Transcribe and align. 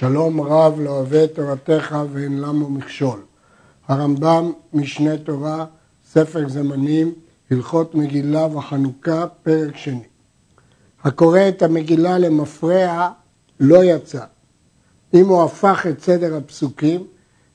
שלום 0.00 0.40
רב 0.40 0.80
לא 0.80 0.90
אוהב 0.90 1.26
תורתך 1.26 1.96
ואין 2.12 2.40
למו 2.40 2.70
מכשול. 2.70 3.20
הרמב"ם, 3.88 4.52
משנה 4.72 5.18
תורה, 5.18 5.64
ספר 6.12 6.48
זמנים, 6.48 7.14
הלכות 7.50 7.94
מגילה 7.94 8.46
וחנוכה, 8.46 9.26
פרק 9.42 9.76
שני. 9.76 10.02
הקורא 11.04 11.40
את 11.48 11.62
המגילה 11.62 12.18
למפרע 12.18 13.08
לא 13.60 13.84
יצא. 13.84 14.24
אם 15.14 15.28
הוא 15.28 15.42
הפך 15.42 15.86
את 15.90 16.02
סדר 16.02 16.36
הפסוקים, 16.36 17.06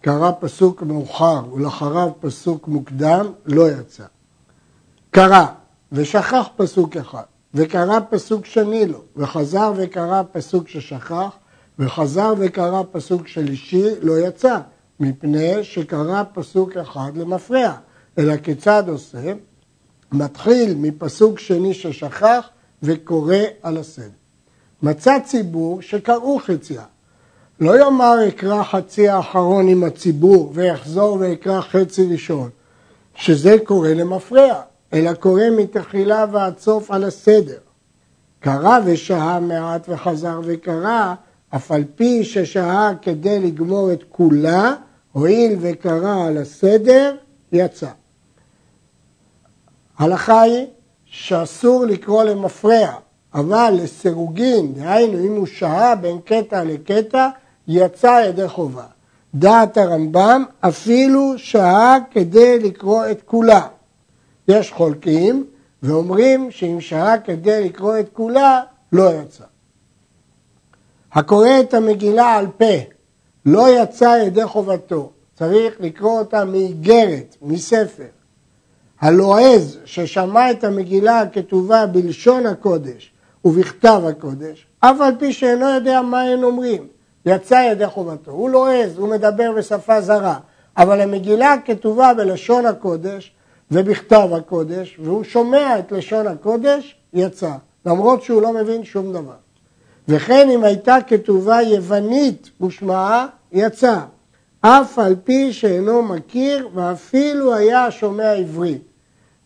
קרא 0.02 0.32
פסוק 0.39 0.84
מאוחר 0.84 1.54
ולאחריו 1.54 2.09
פסוק 2.20 2.68
מוקדם, 2.68 3.25
לא 3.46 3.71
יצא. 3.71 4.05
קרא 5.12 5.46
ושכח 5.91 6.50
פסוק 6.55 6.98
אחד, 6.98 7.23
וקרא 7.54 8.00
פסוק 8.09 8.46
שני 8.46 8.86
לו, 8.86 9.02
וחזר 9.16 9.73
וקרא 9.77 10.23
פסוק 10.32 10.68
ששכח, 10.68 11.38
וחזר 11.80 12.34
וקרא 12.38 12.84
פסוק 12.91 13.28
שלישי, 13.28 13.86
לא 14.02 14.20
יצא, 14.20 14.58
מפני 15.00 15.63
שקרא 15.63 16.23
פסוק 16.34 16.77
אחד 16.77 17.12
למפרע. 17.16 17.73
אלא 18.17 18.38
כיצד 18.38 18.84
עושה? 18.88 19.34
מתחיל 20.12 20.76
מפסוק 20.77 21.40
שני 21.40 21.73
ששכח 21.73 22.50
וקורא 22.84 23.36
על 23.62 23.77
הסדר. 23.77 24.09
מצא 24.84 25.20
ציבור 25.20 25.81
שקראו 25.81 26.40
חציה. 26.40 26.84
לא 27.59 27.80
יאמר 27.80 28.28
אקרא 28.28 28.64
חצי 28.64 29.09
האחרון 29.09 29.67
עם 29.67 29.84
הציבור 29.84 30.52
ויחזור 30.53 31.17
ויקרא 31.20 31.62
חצי 31.62 32.08
ראשון, 32.12 32.50
שזה 33.16 33.55
קורא 33.64 33.89
למפרע, 33.89 34.62
אלא 34.94 35.14
קורא 35.14 35.44
מתחילה 35.58 36.26
ועד 36.31 36.59
סוף 36.59 36.92
על 36.92 37.03
הסדר. 37.03 37.58
קרא 38.39 38.80
ושהה 38.86 39.39
מעט 39.39 39.89
וחזר 39.89 40.39
וקרא, 40.44 41.14
אף 41.55 41.72
על 41.72 41.84
פי 41.95 42.23
ששהה 42.23 42.91
כדי 43.02 43.40
לגמור 43.40 43.94
את 43.94 44.04
כולה, 44.09 44.73
הואיל 45.12 45.58
וקרא 45.61 46.25
על 46.28 46.38
הסדר, 46.38 47.16
יצא. 47.52 47.89
הלכה 49.98 50.42
היא 50.42 50.66
שאסור 51.06 51.86
לקרוא 51.86 52.23
למפרע, 52.23 52.94
אבל 53.33 53.73
לסירוגין, 53.81 54.73
דהיינו 54.73 55.26
אם 55.26 55.36
הוא 55.36 55.45
שהה 55.45 55.95
בין 55.95 56.20
קטע 56.26 56.64
לקטע, 56.64 57.30
יצא 57.67 58.22
ידי 58.28 58.48
חובה. 58.48 58.86
דעת 59.36 59.78
הרמב"ם, 59.78 60.44
אפילו 60.59 61.33
שהה 61.38 61.98
כדי 62.11 62.59
לקרוא 62.59 63.06
את 63.11 63.22
כולה. 63.26 63.67
יש 64.48 64.72
חולקים 64.72 65.45
ואומרים 65.83 66.52
שאם 66.52 66.81
שהה 66.81 67.20
כדי 67.20 67.66
לקרוא 67.66 68.00
את 68.00 68.09
כולה, 68.14 68.61
לא 68.92 69.09
יצא. 69.14 69.44
הקורא 71.16 71.59
את 71.59 71.73
המגילה 71.73 72.33
על 72.33 72.47
פה, 72.58 72.75
לא 73.45 73.81
יצא 73.81 74.17
ידי 74.25 74.45
חובתו, 74.45 75.11
צריך 75.35 75.73
לקרוא 75.80 76.19
אותה 76.19 76.45
מאיגרת, 76.45 77.35
מספר. 77.41 78.03
הלועז 79.02 79.80
ששמע 79.86 80.52
את 80.52 80.63
המגילה 80.63 81.19
הכתובה 81.19 81.86
בלשון 81.86 82.45
הקודש 82.45 83.11
ובכתב 83.45 84.02
הקודש, 84.09 84.67
אף 84.80 85.02
על 85.02 85.13
פי 85.19 85.33
שאינו 85.33 85.69
יודע 85.69 86.02
מה 86.02 86.21
הם 86.21 86.43
אומרים, 86.43 86.88
יצא 87.25 87.69
ידי 87.71 87.88
חובתו. 87.88 88.31
הוא 88.31 88.49
לועז, 88.49 88.97
הוא 88.97 89.09
מדבר 89.09 89.52
בשפה 89.58 90.02
זרה, 90.02 90.38
אבל 90.77 91.02
המגילה 91.02 91.55
כתובה 91.66 92.13
בלשון 92.13 92.66
הקודש 92.66 93.31
ובכתב 93.71 94.30
הקודש, 94.38 94.99
והוא 95.03 95.23
שומע 95.23 95.80
את 95.80 95.91
לשון 95.91 96.27
הקודש, 96.27 96.95
יצא, 97.13 97.52
למרות 97.86 98.23
שהוא 98.23 98.41
לא 98.41 98.53
מבין 98.53 98.83
שום 98.83 99.13
דבר. 99.13 99.45
וכן 100.08 100.50
אם 100.50 100.64
הייתה 100.64 100.98
כתובה 101.08 101.61
יוונית 101.61 102.50
ושמעה, 102.61 103.28
יצא, 103.52 104.00
אף 104.61 105.00
על 105.00 105.16
פי 105.23 105.53
שאינו 105.53 106.02
מכיר 106.03 106.70
ואפילו 106.73 107.53
היה 107.53 107.92
שומע 107.92 108.31
עברית. 108.31 108.81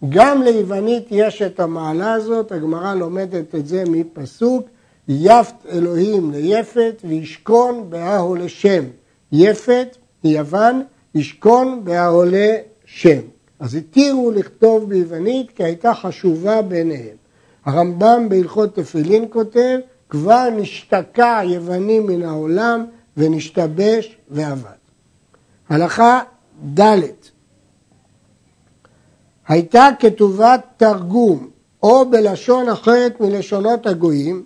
גם 0.10 0.42
ליוונית 0.42 1.08
יש 1.12 1.42
את 1.42 1.60
המעלה 1.60 2.14
הזאת, 2.14 2.52
הגמרא 2.52 2.96
לומדת 2.96 3.56
את 3.56 3.68
זה 3.68 3.84
מפסוק, 3.88 4.68
יפת 5.08 5.54
אלוהים 5.72 6.32
ליפת 6.32 7.02
וישכון 7.04 7.90
בהאו 7.90 8.36
לשם. 8.36 8.84
יפת, 9.32 9.98
יוון, 10.24 10.84
ישכון 11.16 11.82
בהאו 11.84 12.24
לשם. 12.26 13.20
אז 13.60 13.76
התירו 13.76 14.32
לכתוב 14.32 14.90
ביוונית 14.90 15.52
כי 15.56 15.64
הייתה 15.64 15.94
חשובה 15.94 16.62
ביניהם. 16.62 17.16
הרמב"ם 17.66 18.30
בהלכות 18.30 18.76
תפילין 18.76 19.26
כותב, 19.30 19.80
כבר 20.10 20.50
נשתקע 20.56 21.42
יווני 21.44 22.00
מן 22.00 22.24
העולם 22.24 22.86
ונשתבש 23.18 24.18
ועבד. 24.30 24.80
הלכה 25.70 26.20
ד' 26.80 27.00
הייתה 29.48 29.88
כתובת 30.00 30.62
תרגום 30.78 31.50
או 31.84 32.10
בלשון 32.10 32.70
אחרת 32.70 33.22
מלשונות 33.22 33.88
הגויים, 33.88 34.44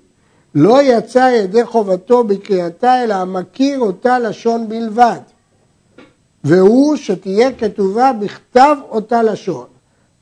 לא 0.56 0.82
יצא 0.84 1.32
ידי 1.34 1.66
חובתו 1.66 2.24
בקריאתה 2.24 3.04
אלא 3.04 3.14
המכיר 3.14 3.80
אותה 3.80 4.20
לשון 4.20 4.70
בלבד. 4.70 5.20
והוא 6.44 6.96
שתהיה 6.96 7.52
כתובה 7.54 8.12
בכתב 8.14 8.76
אותה 8.90 9.24
לשון. 9.24 9.66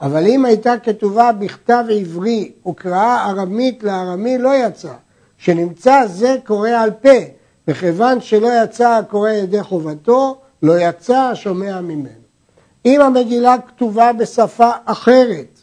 אבל 0.01 0.27
אם 0.27 0.45
הייתה 0.45 0.77
כתובה 0.77 1.31
בכתב 1.31 1.83
עברי 1.99 2.51
וקראה 2.67 3.29
ארמית 3.29 3.83
לארמי 3.83 4.37
לא 4.37 4.49
יצא, 4.55 4.93
שנמצא 5.41 6.05
זה 6.07 6.35
קורא 6.45 6.69
על 6.69 6.91
פה, 6.91 7.19
וכיוון 7.67 8.21
שלא 8.21 8.49
יצא 8.63 8.89
הקורא 8.89 9.29
ידי 9.29 9.63
חובתו, 9.63 10.37
לא 10.63 10.79
יצא 10.79 11.17
השומע 11.17 11.81
ממנו. 11.81 12.21
אם 12.85 13.01
המגילה 13.01 13.55
כתובה 13.67 14.13
בשפה 14.13 14.71
אחרת, 14.85 15.59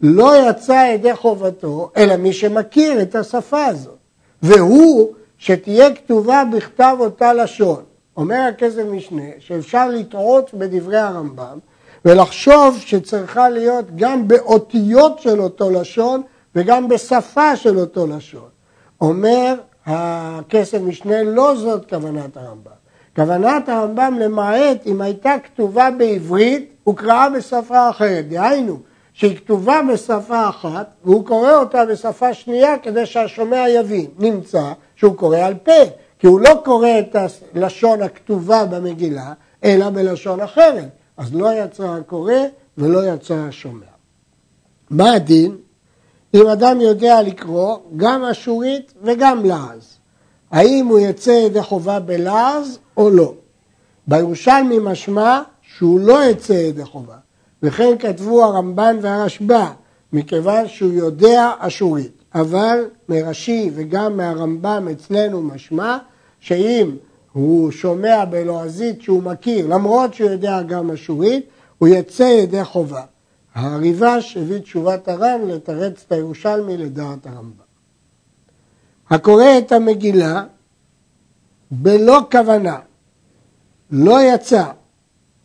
לא 0.00 0.50
יצא 0.50 0.90
ידי 0.94 1.16
חובתו, 1.16 1.90
אלא 1.96 2.16
מי 2.16 2.32
שמכיר 2.32 3.02
את 3.02 3.14
השפה 3.14 3.64
הזאת, 3.64 3.98
והוא 4.42 5.14
שתהיה 5.38 5.94
כתובה 5.94 6.42
בכתב 6.52 6.96
אותה 7.00 7.32
לשון. 7.32 7.82
אומר 8.16 8.48
הכסף 8.48 8.82
משנה 8.90 9.30
שאפשר 9.38 9.88
לטעות 9.88 10.54
בדברי 10.54 10.98
הרמב"ם 10.98 11.58
ולחשוב 12.04 12.78
שצריכה 12.80 13.48
להיות 13.48 13.84
גם 13.96 14.28
באותיות 14.28 15.18
של 15.18 15.40
אותו 15.40 15.70
לשון 15.70 16.22
וגם 16.54 16.88
בשפה 16.88 17.56
של 17.56 17.78
אותו 17.78 18.06
לשון. 18.06 18.57
אומר 19.00 19.54
הכסף 19.86 20.78
משנה, 20.80 21.22
לא 21.22 21.54
זאת 21.56 21.88
כוונת 21.88 22.36
הרמב"ם. 22.36 22.78
כוונת 23.16 23.68
הרמב"ם 23.68 24.16
למעט 24.20 24.86
אם 24.86 25.00
הייתה 25.00 25.34
כתובה 25.44 25.90
בעברית 25.90 26.72
וקראה 26.88 27.30
בשפה 27.30 27.90
אחרת. 27.90 28.28
דהיינו, 28.28 28.78
שהיא 29.12 29.36
כתובה 29.36 29.80
בשפה 29.92 30.48
אחת 30.48 30.90
והוא 31.04 31.26
קורא 31.26 31.54
אותה 31.54 31.86
בשפה 31.86 32.34
שנייה 32.34 32.78
כדי 32.78 33.06
שהשומע 33.06 33.68
יבין. 33.68 34.06
נמצא 34.18 34.72
שהוא 34.96 35.16
קורא 35.16 35.38
על 35.38 35.54
פה, 35.54 35.82
כי 36.18 36.26
הוא 36.26 36.40
לא 36.40 36.60
קורא 36.64 36.88
את 36.98 37.16
הלשון 37.54 38.02
הכתובה 38.02 38.64
במגילה, 38.64 39.32
אלא 39.64 39.90
בלשון 39.90 40.40
אחרת. 40.40 40.88
אז 41.16 41.34
לא 41.34 41.64
יצא 41.64 41.84
הקורא 41.84 42.32
ולא 42.78 43.14
יצא 43.14 43.34
השומע. 43.34 43.86
מה 44.90 45.12
הדין? 45.12 45.56
אם 46.34 46.46
אדם 46.46 46.80
יודע 46.80 47.22
לקרוא 47.22 47.76
גם 47.96 48.24
אשורית 48.24 48.92
וגם 49.02 49.44
לעז. 49.44 49.98
האם 50.50 50.86
הוא 50.86 50.98
יצא 50.98 51.30
ידי 51.30 51.62
חובה 51.62 52.00
בלעז 52.00 52.78
או 52.96 53.10
לא? 53.10 53.34
בירושלמי 54.06 54.78
משמע 54.78 55.42
שהוא 55.62 56.00
לא 56.00 56.24
יצא 56.24 56.52
ידי 56.52 56.84
חובה, 56.84 57.16
וכן 57.62 57.98
כתבו 57.98 58.44
הרמב"ן 58.44 58.96
והרשב"א, 59.00 59.66
מכיוון 60.12 60.68
שהוא 60.68 60.92
יודע 60.92 61.50
אשורית. 61.58 62.18
אבל 62.34 62.84
מרש"י 63.08 63.70
וגם 63.74 64.16
מהרמב"ם 64.16 64.88
אצלנו 64.92 65.42
משמע 65.42 65.98
שאם 66.40 66.96
הוא 67.32 67.70
שומע 67.70 68.24
בלועזית 68.24 69.02
שהוא 69.02 69.22
מכיר, 69.22 69.66
למרות 69.66 70.14
שהוא 70.14 70.30
יודע 70.30 70.62
גם 70.62 70.90
אשורית, 70.90 71.46
הוא 71.78 71.88
יצא 71.88 72.22
ידי 72.22 72.64
חובה. 72.64 73.02
הריבש 73.58 74.36
הביא 74.36 74.58
תשובת 74.58 75.08
הר"ן 75.08 75.40
לתרץ 75.46 76.04
את 76.06 76.12
הירושלמי 76.12 76.76
לדעת 76.76 77.26
הרמב"ם. 77.26 77.68
הקורא 79.10 79.58
את 79.58 79.72
המגילה 79.72 80.44
בלא 81.70 82.20
כוונה, 82.30 82.78
לא 83.90 84.18
יצא, 84.22 84.64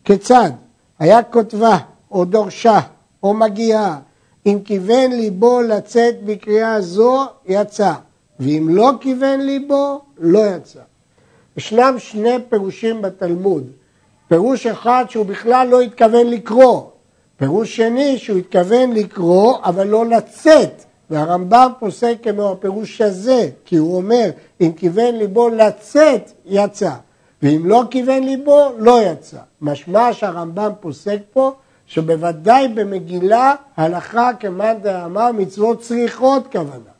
כיצד? 0.04 0.50
היה 0.98 1.22
כותבה 1.22 1.78
או 2.10 2.24
דורשה 2.24 2.80
או 3.22 3.34
מגיעה, 3.34 4.00
אם 4.46 4.58
כיוון 4.64 5.12
ליבו 5.12 5.62
לצאת 5.62 6.24
בקריאה 6.24 6.80
זו, 6.80 7.24
יצא, 7.46 7.92
ואם 8.40 8.68
לא 8.70 8.90
כיוון 9.00 9.40
ליבו, 9.40 10.00
לא 10.18 10.40
יצא. 10.56 10.80
ישנם 11.56 11.94
שני 11.98 12.36
פירושים 12.48 13.02
בתלמוד. 13.02 13.70
פירוש 14.28 14.66
אחד 14.66 15.04
שהוא 15.08 15.26
בכלל 15.26 15.68
לא 15.68 15.80
התכוון 15.80 16.26
לקרוא, 16.26 16.82
פירוש 17.36 17.76
שני 17.76 18.18
שהוא 18.18 18.38
התכוון 18.38 18.92
לקרוא 18.92 19.58
אבל 19.64 19.86
לא 19.86 20.06
לצאת 20.06 20.84
והרמב"ם 21.10 21.70
פוסק 21.78 22.16
כמו 22.22 22.52
הפירוש 22.52 23.00
הזה, 23.00 23.48
כי 23.64 23.76
הוא 23.76 23.96
אומר, 23.96 24.30
אם 24.60 24.72
כיוון 24.76 25.14
ליבו 25.14 25.48
לצאת, 25.48 26.32
יצא, 26.46 26.90
ואם 27.42 27.62
לא 27.66 27.82
כיוון 27.90 28.22
ליבו, 28.22 28.70
לא 28.78 29.02
יצא. 29.02 29.38
משמע 29.60 30.12
שהרמב"ם 30.12 30.70
פוסק 30.80 31.18
פה, 31.32 31.52
שבוודאי 31.86 32.68
במגילה 32.68 33.54
הלכה 33.76 34.30
כמאן 34.40 34.74
דאמר 34.82 35.32
מצוות 35.32 35.80
צריכות 35.80 36.52
כוונה. 36.52 36.94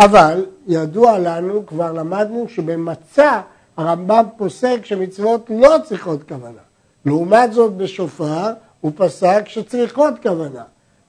אבל 0.00 0.46
ידוע 0.66 1.18
לנו, 1.18 1.66
כבר 1.66 1.92
למדנו, 1.92 2.48
שבמצה 2.48 3.40
הרמב"ם 3.76 4.24
פוסק 4.36 4.84
שמצוות 4.84 5.50
לא 5.50 5.76
צריכות 5.84 6.28
כוונה. 6.28 6.60
לעומת 7.06 7.52
זאת 7.52 7.76
בשופר 7.76 8.52
הוא 8.86 8.92
פסק 8.96 9.48
שצריכות 9.48 10.14
כוונה. 10.22 10.62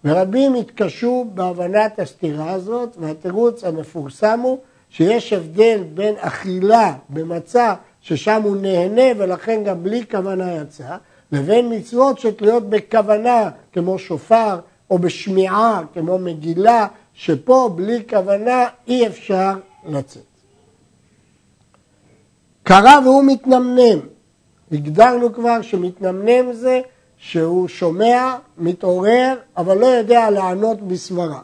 ורבים 0.06 0.56
התקשו 0.56 1.25
בהבנת 1.33 2.00
הסתירה 2.00 2.51
הזאת, 2.51 2.97
והתירוץ 3.00 3.63
המפורסם 3.63 4.39
הוא 4.39 4.57
שיש 4.89 5.33
הבדל 5.33 5.83
בין 5.94 6.15
אכילה 6.18 6.94
במצה 7.09 7.74
ששם 8.01 8.41
הוא 8.44 8.57
נהנה 8.57 9.03
ולכן 9.18 9.63
גם 9.63 9.83
בלי 9.83 10.03
כוונה 10.12 10.56
יצא, 10.56 10.95
לבין 11.31 11.74
מצוות 11.74 12.19
שתלויות 12.19 12.69
בכוונה 12.69 13.50
כמו 13.74 14.00
שופר 14.00 14.59
או 14.89 15.00
בשמיעה 15.00 15.81
כמו 15.94 16.18
מגילה, 16.18 16.88
שפה 17.13 17.69
בלי 17.75 18.03
כוונה 18.09 18.65
אי 18.88 19.07
אפשר 19.07 19.53
לצאת. 19.85 20.24
קרא 22.63 23.00
והוא 23.03 23.24
מתנמנם. 23.24 24.00
הגדרנו 24.71 25.33
כבר 25.33 25.62
שמתנמנם 25.62 26.53
זה 26.53 26.81
שהוא 27.18 27.68
שומע, 27.68 28.36
מתעורר, 28.58 29.36
אבל 29.58 29.78
לא 29.78 29.86
יודע 29.86 30.30
לענות 30.30 30.81
בסברה. 30.81 31.42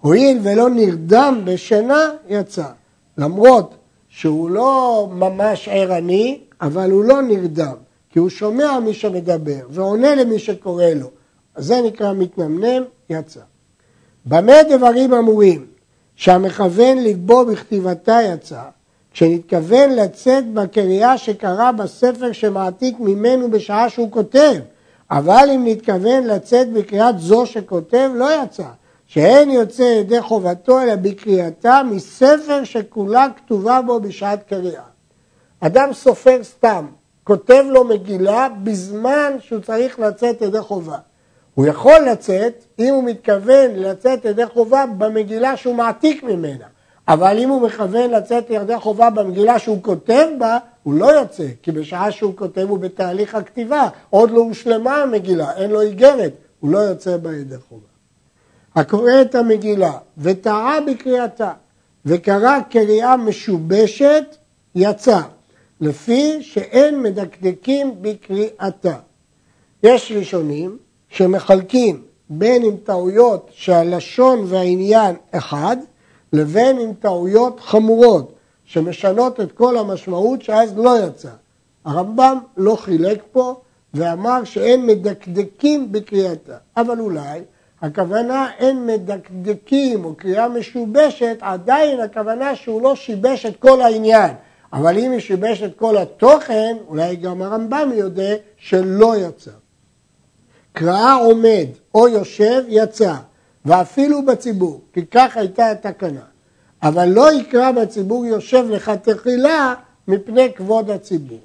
הואיל 0.00 0.38
ולא 0.42 0.70
נרדם 0.70 1.40
בשינה, 1.44 2.10
יצא. 2.28 2.66
למרות 3.18 3.74
שהוא 4.08 4.50
לא 4.50 5.08
ממש 5.12 5.68
ערני, 5.72 6.40
אבל 6.60 6.90
הוא 6.90 7.04
לא 7.04 7.22
נרדם, 7.22 7.74
כי 8.10 8.18
הוא 8.18 8.28
שומע 8.28 8.78
מי 8.78 8.94
שמדבר 8.94 9.60
ועונה 9.70 10.14
למי 10.14 10.38
שקורא 10.38 10.84
לו. 10.84 11.10
אז 11.54 11.64
זה 11.66 11.80
נקרא 11.86 12.12
מתנמנם, 12.12 12.82
יצא. 13.10 13.40
במה 14.26 14.62
דברים 14.70 15.14
אמורים? 15.14 15.66
שהמכוון 16.16 16.98
ליבו 16.98 17.44
בכתיבתה 17.44 18.18
יצא, 18.32 18.62
כשנתכוון 19.12 19.90
לצאת 19.90 20.52
בקריאה 20.52 21.18
שקרא 21.18 21.70
בספר 21.70 22.32
שמעתיק 22.32 23.00
ממנו 23.00 23.50
בשעה 23.50 23.90
שהוא 23.90 24.10
כותב, 24.10 24.54
אבל 25.12 25.48
אם 25.54 25.62
נתכוון 25.66 26.24
לצאת 26.24 26.72
בקריאת 26.72 27.18
זו 27.18 27.46
שכותב, 27.46 28.10
לא 28.14 28.28
יצא. 28.42 28.66
שאין 29.06 29.50
יוצא 29.50 29.82
ידי 29.82 30.22
חובתו 30.22 30.80
אלא 30.80 30.96
בקריאתה 30.96 31.80
מספר 31.90 32.64
שכולה 32.64 33.26
כתובה 33.36 33.80
בו 33.82 34.00
בשעת 34.00 34.42
קריאה. 34.48 34.82
אדם 35.60 35.92
סופר 35.92 36.38
סתם, 36.42 36.86
כותב 37.24 37.64
לו 37.68 37.84
מגילה 37.84 38.48
בזמן 38.62 39.32
שהוא 39.40 39.60
צריך 39.60 39.98
לצאת 39.98 40.42
ידי 40.42 40.60
חובה. 40.60 40.98
הוא 41.54 41.66
יכול 41.66 41.98
לצאת 42.12 42.64
אם 42.78 42.94
הוא 42.94 43.04
מתכוון 43.04 43.70
לצאת 43.74 44.24
ידי 44.24 44.46
חובה 44.46 44.84
במגילה 44.98 45.56
שהוא 45.56 45.74
מעתיק 45.74 46.22
ממנה. 46.22 46.64
אבל 47.08 47.38
אם 47.38 47.48
הוא 47.48 47.60
מכוון 47.60 48.10
לצאת 48.10 48.50
ידי 48.50 48.78
חובה 48.78 49.10
במגילה 49.10 49.58
שהוא 49.58 49.82
כותב 49.82 50.26
בה, 50.38 50.58
הוא 50.82 50.94
לא 50.94 51.06
יוצא, 51.06 51.46
כי 51.62 51.72
בשעה 51.72 52.12
שהוא 52.12 52.36
כותב 52.36 52.66
הוא 52.68 52.78
בתהליך 52.78 53.34
הכתיבה, 53.34 53.88
עוד 54.10 54.30
לא 54.30 54.40
הושלמה 54.40 54.96
המגילה, 54.96 55.56
אין 55.56 55.70
לו 55.70 55.80
איגרת, 55.80 56.32
הוא 56.60 56.70
לא 56.70 56.78
יוצא 56.78 57.16
בה 57.16 57.36
ידי 57.36 57.56
חובה. 57.68 57.86
הקורא 58.74 59.12
את 59.22 59.34
המגילה 59.34 59.92
וטעה 60.18 60.78
בקריאתה 60.80 61.52
וקרא 62.06 62.58
קריאה 62.70 63.16
משובשת, 63.16 64.24
יצא, 64.74 65.20
לפי 65.80 66.42
שאין 66.42 67.02
מדקדקים 67.02 67.94
בקריאתה. 68.02 68.96
יש 69.82 70.12
ראשונים 70.16 70.78
שמחלקים 71.08 72.02
בין 72.30 72.62
עם 72.62 72.76
טעויות 72.76 73.50
שהלשון 73.52 74.44
והעניין 74.48 75.16
אחד, 75.30 75.76
לבין 76.32 76.78
עם 76.78 76.92
טעויות 77.00 77.60
חמורות 77.60 78.32
שמשנות 78.72 79.40
את 79.40 79.52
כל 79.52 79.76
המשמעות 79.76 80.42
שאז 80.42 80.78
לא 80.78 81.06
יצא. 81.06 81.28
הרמב"ם 81.84 82.38
לא 82.56 82.76
חילק 82.76 83.22
פה 83.32 83.60
ואמר 83.94 84.44
שאין 84.44 84.86
מדקדקים 84.86 85.92
בקריאתה, 85.92 86.56
אבל 86.76 87.00
אולי 87.00 87.40
הכוונה 87.82 88.48
אין 88.58 88.86
מדקדקים 88.86 90.04
או 90.04 90.14
קריאה 90.14 90.48
משובשת, 90.48 91.36
עדיין 91.40 92.00
הכוונה 92.00 92.56
שהוא 92.56 92.82
לא 92.82 92.96
שיבש 92.96 93.46
את 93.46 93.56
כל 93.56 93.80
העניין. 93.80 94.30
אבל 94.72 94.98
אם 94.98 95.12
הוא 95.12 95.20
שיבש 95.20 95.62
את 95.62 95.76
כל 95.76 95.96
התוכן, 95.96 96.76
אולי 96.88 97.16
גם 97.16 97.42
הרמב"ם 97.42 97.90
יודע 97.94 98.34
שלא 98.56 99.16
יצא. 99.16 99.50
קראה 100.72 101.14
עומד 101.14 101.66
או 101.94 102.08
יושב, 102.08 102.62
יצא. 102.68 103.14
ואפילו 103.64 104.26
בציבור, 104.26 104.80
כי 104.92 105.06
כך 105.06 105.36
הייתה 105.36 105.70
התקנה. 105.70 106.31
אבל 106.82 107.08
לא 107.08 107.32
יקרא 107.32 107.70
בציבור 107.70 108.26
יושב 108.26 108.64
לכתחילה 108.70 109.74
מפני 110.08 110.52
כבוד 110.54 110.90
הציבור. 110.90 111.40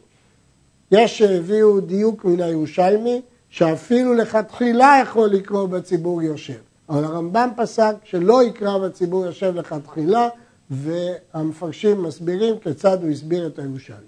יש 0.91 1.17
שהביאו 1.17 1.79
דיוק 1.79 2.25
מן 2.25 2.41
הירושלמי, 2.41 3.21
שאפילו 3.49 4.13
לכתחילה 4.13 4.99
יכול 5.01 5.29
לקרוא 5.29 5.67
בציבור 5.67 6.21
יושב. 6.21 6.53
אבל 6.89 7.03
הרמב"ם 7.03 7.49
פסק 7.55 7.95
שלא 8.03 8.43
יקרא 8.43 8.77
בציבור 8.77 9.25
יושב 9.25 9.55
לכתחילה, 9.55 10.29
והמפרשים 10.69 12.03
מסבירים 12.03 12.55
כיצד 12.59 13.03
הוא 13.03 13.11
הסביר 13.11 13.47
את 13.47 13.59
הירושלמי. 13.59 13.99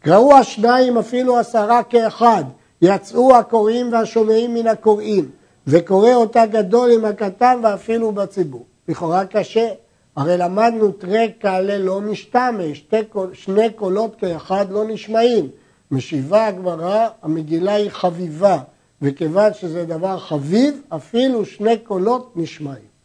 קראו 0.00 0.36
השניים 0.36 0.98
אפילו 0.98 1.38
עשרה 1.38 1.82
כאחד, 1.82 2.44
יצאו 2.82 3.36
הקוראים 3.36 3.92
והשומעים 3.92 4.54
מן 4.54 4.66
הקוראים. 4.66 5.30
וקורא 5.66 6.14
אותה 6.14 6.46
גדול 6.46 6.90
עם 6.90 7.04
הקטן 7.04 7.60
ואפילו 7.62 8.12
בציבור. 8.12 8.64
לכאורה 8.88 9.26
קשה, 9.26 9.68
הרי 10.16 10.38
למדנו 10.38 10.92
תרי 10.92 11.32
קהלה 11.38 11.78
לא 11.78 12.00
משתמש, 12.00 12.86
שני 13.32 13.70
קולות 13.70 14.16
כאחד 14.18 14.66
לא 14.70 14.84
נשמעים. 14.88 15.48
משיבה 15.90 16.46
הגמרא, 16.46 17.08
המגילה 17.22 17.74
היא 17.74 17.90
חביבה, 17.90 18.58
וכיוון 19.02 19.54
שזה 19.54 19.84
דבר 19.84 20.18
חביב, 20.18 20.80
אפילו 20.88 21.44
שני 21.44 21.78
קולות 21.78 22.32
נשמעים. 22.36 22.96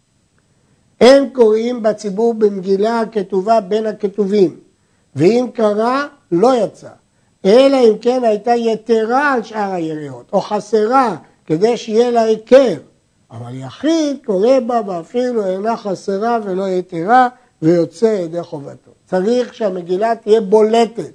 אין 1.02 1.30
קוראים 1.34 1.84
בציבור 1.84 2.34
במגילה 2.34 3.00
הכתובה 3.00 3.62
בין 3.62 3.86
הכתובים, 3.86 4.60
ואם 5.16 5.48
קרא, 5.54 6.06
לא 6.32 6.64
יצא. 6.64 6.90
אלא 7.46 7.78
אם 7.78 7.98
כן 8.02 8.24
הייתה 8.24 8.56
יתרה 8.56 9.34
על 9.34 9.44
שאר 9.44 9.72
היריעות, 9.72 10.26
או 10.34 10.42
חסרה, 10.42 11.16
כדי 11.46 11.78
שיהיה 11.78 12.12
לה 12.12 12.22
היכר. 12.22 12.78
אבל 13.32 13.56
יחיד 13.56 14.18
קורא 14.26 14.60
בה 14.68 14.82
ואפילו 14.88 15.46
אינה 15.46 15.78
חסרה 15.78 16.40
ולא 16.44 16.70
יתרה 16.70 17.28
ויוצא 17.62 18.06
ידי 18.06 18.44
חובתו. 18.44 18.92
צריך 19.06 19.54
שהמגילה 19.54 20.16
תהיה 20.16 20.42
בולטת. 20.42 21.12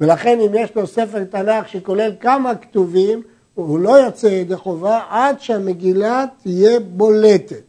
ולכן 0.00 0.40
אם 0.40 0.54
יש 0.54 0.74
לו 0.76 0.86
ספר 0.86 1.24
תנ"ך 1.24 1.68
שכולל 1.68 2.12
כמה 2.20 2.54
כתובים, 2.54 3.22
הוא 3.54 3.78
לא 3.78 3.90
יוצא 3.90 4.26
ידי 4.26 4.56
חובה 4.56 5.00
עד 5.10 5.40
שהמגילה 5.40 6.24
תהיה 6.42 6.80
בולטת. 6.80 7.62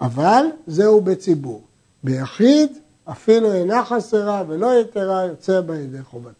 אבל 0.00 0.46
זהו 0.66 1.00
בציבור. 1.00 1.62
ביחיד 2.04 2.78
אפילו 3.10 3.52
אינה 3.52 3.84
חסרה 3.84 4.42
ולא 4.48 4.80
יתרה 4.80 5.24
יוצא 5.24 5.60
בה 5.60 5.76
ידי 5.76 6.02
חובתו. 6.02 6.30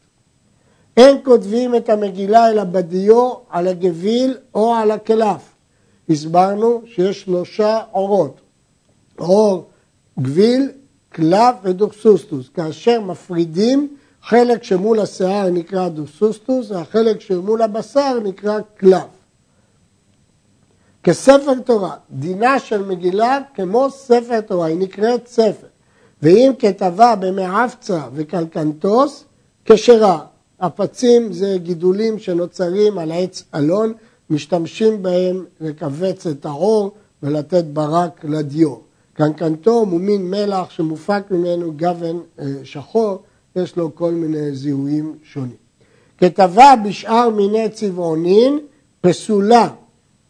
אין 0.97 1.17
כותבים 1.25 1.75
את 1.75 1.89
המגילה 1.89 2.51
אלא 2.51 2.65
בדיו, 2.65 3.33
על 3.51 3.69
הגוויל 3.69 4.37
או 4.55 4.75
על 4.75 4.91
הקלף. 4.91 5.58
הסברנו 6.11 6.83
שיש 6.87 7.23
שלושה 7.23 7.81
עורות, 7.93 8.41
עור 9.19 9.69
גוויל, 10.21 10.71
קלף 11.09 11.55
ודוקסוסטוס. 11.63 12.49
כאשר 12.55 13.01
מפרידים, 13.01 13.97
חלק 14.23 14.63
שמול 14.63 15.01
השיער 15.01 15.51
נקרא 15.51 15.89
דוקסוסטוס, 15.89 16.71
והחלק 16.71 17.21
שמול 17.21 17.63
הבשר 17.63 18.21
נקרא 18.25 18.59
קלף. 18.77 19.05
כספר 21.03 21.55
תורה, 21.65 21.97
דינה 22.11 22.59
של 22.59 22.83
מגילה 22.83 23.39
כמו 23.55 23.91
ספר 23.91 24.41
תורה, 24.41 24.67
היא 24.67 24.79
נקראת 24.79 25.27
ספר. 25.27 25.67
ואם 26.23 26.53
כתבה 26.59 27.15
במעפצה 27.17 28.03
וקלקנטוס, 28.15 29.25
כשרה. 29.65 30.25
אפצים 30.59 31.33
זה 31.33 31.57
גידולים 31.63 32.19
שנוצרים 32.19 32.99
על 32.99 33.13
עץ 33.13 33.43
אלון, 33.55 33.93
משתמשים 34.31 35.03
בהם 35.03 35.45
לכווץ 35.61 36.27
את 36.27 36.47
העור 36.47 36.91
ולתת 37.23 37.65
ברק 37.65 38.25
לדיו. 38.25 38.75
קנקנטום 39.13 39.91
הוא 39.91 40.01
מין 40.01 40.31
מלח 40.31 40.71
שמופק 40.71 41.23
ממנו 41.31 41.73
גוון 41.77 42.23
אה, 42.39 42.45
שחור, 42.65 43.23
יש 43.57 43.77
לו 43.77 43.95
כל 43.95 44.13
מיני 44.13 44.53
זיהויים 44.53 45.19
שונים. 45.23 45.57
כתבה 46.19 46.75
בשאר 46.85 47.31
מיני 47.31 47.69
צבעונין 47.69 48.59
פסולה. 49.01 49.69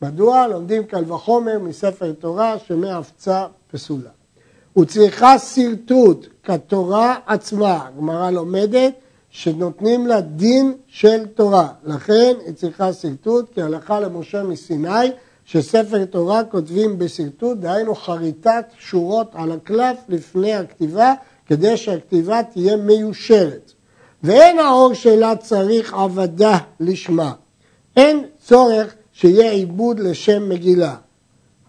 מדוע? 0.02 0.46
לומדים 0.46 0.84
קל 0.84 1.12
וחומר 1.12 1.58
מספר 1.58 2.12
תורה 2.12 2.58
שמאפצה 2.58 3.46
פסולה. 3.70 4.10
וצריכה 4.78 5.38
שרטוט 5.38 6.26
כתורה 6.42 7.16
עצמה. 7.26 7.86
הגמרא 7.86 8.30
לומדת 8.30 8.92
שנותנים 9.30 10.06
לה 10.06 10.20
דין 10.20 10.72
של 10.86 11.26
תורה. 11.26 11.68
לכן 11.84 12.34
היא 12.46 12.54
צריכה 12.54 12.92
שרטוט, 12.92 13.54
כי 13.54 13.62
הלכה 13.62 14.00
למשה 14.00 14.42
מסיני, 14.42 15.10
שספר 15.44 16.04
תורה 16.04 16.44
כותבים 16.44 16.98
בשרטוט, 16.98 17.58
דהיינו 17.58 17.94
חריטת 17.94 18.64
שורות 18.78 19.30
על 19.34 19.52
הקלף 19.52 19.96
לפני 20.08 20.54
הכתיבה, 20.54 21.14
כדי 21.46 21.76
שהכתיבה 21.76 22.42
תהיה 22.42 22.76
מיושרת. 22.76 23.72
ואין 24.22 24.58
האור 24.58 24.94
שלה 24.94 25.36
צריך 25.36 25.94
עבדה 25.94 26.58
לשמה. 26.80 27.32
אין 27.96 28.24
צורך 28.38 28.94
שיהיה 29.12 29.50
עיבוד 29.50 30.00
לשם 30.00 30.48
מגילה. 30.48 30.94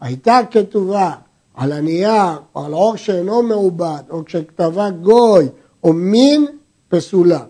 הייתה 0.02 0.40
כתובה 0.52 1.12
על 1.56 1.72
הנייר 1.72 2.38
או 2.56 2.66
על 2.66 2.74
עור 2.74 2.96
שאינו 2.96 3.44
מעובד 3.44 4.04
או 4.10 4.26
כשכתבה 4.26 4.90
גוי 4.90 5.48
או 5.84 5.94
מין 5.94 6.46
פסולה. 6.90 7.44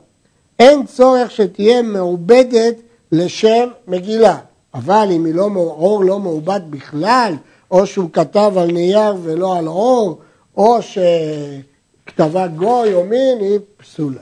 אין 0.59 0.85
צורך 0.85 1.31
שתהיה 1.31 1.81
מעובדת 1.81 2.75
לשם 3.11 3.69
מגילה, 3.87 4.37
אבל 4.73 5.07
אם 5.11 5.25
היא 5.25 5.33
לא, 5.33 5.49
עור 5.55 6.03
לא 6.03 6.19
מעובד 6.19 6.61
בכלל, 6.69 7.33
או 7.71 7.87
שהוא 7.87 8.09
כתב 8.13 8.53
על 8.57 8.71
נייר 8.71 9.15
ולא 9.23 9.57
על 9.57 9.67
עור, 9.67 10.19
או 10.57 10.77
שכתבה 10.81 12.47
גוי 12.47 12.93
או 12.93 13.03
מין, 13.03 13.37
היא 13.39 13.59
פסולה. 13.77 14.21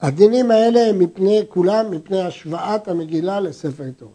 הדינים 0.00 0.50
האלה 0.50 0.88
הם 0.88 0.98
מפני 0.98 1.42
כולם, 1.48 1.90
מפני 1.90 2.22
השוואת 2.22 2.88
המגילה 2.88 3.40
לספר 3.40 3.90
תורה. 3.96 4.12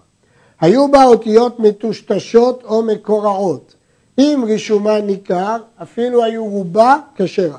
היו 0.62 0.92
בה 0.92 1.04
אותיות 1.06 1.60
מטושטשות 1.60 2.64
או 2.64 2.82
מקורעות. 2.84 3.76
אם 4.20 4.44
רישומה 4.48 5.02
ניכר, 5.02 5.58
אפילו 5.82 6.24
היו 6.24 6.46
רובה 6.46 6.98
כשרה. 7.16 7.58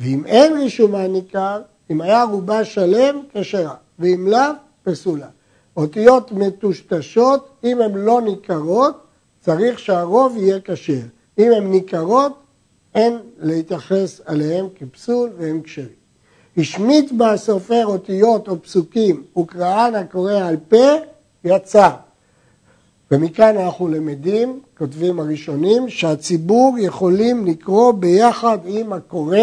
ואם 0.00 0.26
אין 0.26 0.58
רישומה 0.58 1.06
ניכר, 1.06 1.62
אם 1.90 2.00
היה 2.00 2.22
רובה 2.22 2.64
שלם, 2.64 3.22
כשרה. 3.34 3.74
ואם 3.98 4.26
לאו, 4.28 4.52
פסולה. 4.84 5.26
אותיות 5.76 6.32
מטושטשות, 6.32 7.48
אם 7.64 7.80
הן 7.80 7.94
לא 7.94 8.20
ניכרות, 8.22 9.06
צריך 9.40 9.78
שהרוב 9.78 10.36
יהיה 10.36 10.58
כשר. 10.64 11.00
אם 11.38 11.52
הן 11.56 11.70
ניכרות, 11.70 12.32
אין 12.94 13.18
להתייחס 13.38 14.20
אליהן 14.28 14.66
כפסול 14.74 15.30
והן 15.38 15.62
כשרים. 15.62 15.88
השמיט 16.56 17.12
בה 17.12 17.36
סופר 17.36 17.86
אותיות 17.86 18.48
או 18.48 18.62
פסוקים 18.62 19.22
וקראן 19.38 19.94
הקורא 19.94 20.32
על 20.32 20.56
פה, 20.68 20.94
יצא. 21.44 21.90
ומכאן 23.10 23.56
אנחנו 23.56 23.88
למדים, 23.88 24.60
כותבים 24.78 25.20
הראשונים, 25.20 25.88
שהציבור 25.88 26.76
יכולים 26.80 27.46
לקרוא 27.46 27.92
ביחד 27.92 28.58
עם 28.64 28.92
הקורא, 28.92 29.38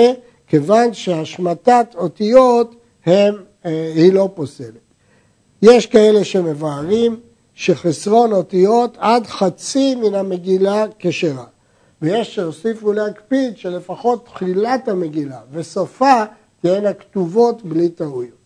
כיוון 0.48 0.94
שהשמטת 0.94 1.88
אותיות 1.96 2.75
הם, 3.06 3.36
אה, 3.65 3.92
היא 3.96 4.13
לא 4.13 4.30
פוסלת. 4.34 4.86
יש 5.62 5.86
כאלה 5.86 6.24
שמבארים 6.24 7.20
שחסרון 7.54 8.32
אותיות 8.32 8.98
עד 9.00 9.27
חצי 9.27 9.96
מן 9.96 10.15
המגילה 10.15 10.86
כשרה. 11.00 11.46
ויש 12.01 12.36
שהוסיפו 12.36 12.94
להקפיד 12.94 13.58
שלפחות 13.58 14.25
תחילת 14.25 14.88
המגילה 14.88 15.39
וסופה 15.51 16.24
תהיינה 16.62 16.94
כתובות 16.94 17.65
בלי 17.65 17.89
טעויות. 17.89 18.46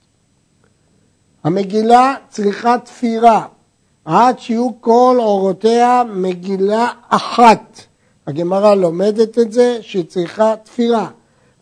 המגילה 1.43 2.15
צריכה 2.29 2.75
תפירה 2.85 3.45
עד 4.05 4.39
שיהיו 4.39 4.69
כל 4.81 5.17
אורותיה 5.19 6.03
מגילה 6.13 6.87
אחת. 7.09 7.79
הגמרא 8.27 8.75
לומדת 8.75 9.39
את 9.39 9.51
זה 9.51 9.77
שהיא 9.81 10.05
צריכה 10.05 10.53
תפירה 10.63 11.09